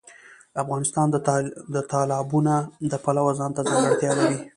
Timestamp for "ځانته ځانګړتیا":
3.39-4.11